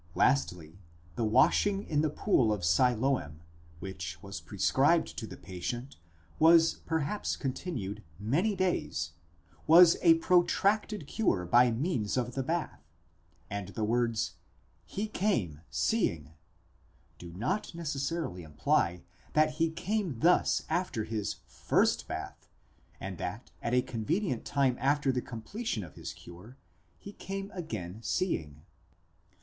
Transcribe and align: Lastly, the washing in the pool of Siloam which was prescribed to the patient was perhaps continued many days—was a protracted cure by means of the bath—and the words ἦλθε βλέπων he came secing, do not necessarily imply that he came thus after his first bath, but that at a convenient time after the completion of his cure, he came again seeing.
Lastly, 0.15 0.79
the 1.15 1.23
washing 1.23 1.83
in 1.83 2.01
the 2.01 2.09
pool 2.09 2.51
of 2.51 2.65
Siloam 2.65 3.41
which 3.77 4.17
was 4.23 4.41
prescribed 4.41 5.15
to 5.15 5.27
the 5.27 5.37
patient 5.37 5.95
was 6.39 6.73
perhaps 6.87 7.35
continued 7.35 8.01
many 8.17 8.55
days—was 8.55 9.97
a 10.01 10.15
protracted 10.15 11.05
cure 11.05 11.45
by 11.45 11.69
means 11.69 12.17
of 12.17 12.33
the 12.33 12.41
bath—and 12.41 13.67
the 13.75 13.83
words 13.83 14.29
ἦλθε 14.87 14.95
βλέπων 14.95 14.95
he 14.95 15.07
came 15.07 15.61
secing, 15.71 16.33
do 17.19 17.31
not 17.33 17.75
necessarily 17.75 18.41
imply 18.41 19.03
that 19.33 19.51
he 19.57 19.69
came 19.69 20.17
thus 20.21 20.63
after 20.67 21.03
his 21.03 21.35
first 21.45 22.07
bath, 22.07 22.47
but 22.99 23.19
that 23.19 23.51
at 23.61 23.75
a 23.75 23.83
convenient 23.83 24.45
time 24.45 24.77
after 24.79 25.11
the 25.11 25.21
completion 25.21 25.83
of 25.83 25.93
his 25.93 26.11
cure, 26.13 26.57
he 26.97 27.13
came 27.13 27.51
again 27.53 27.99
seeing. 28.01 28.63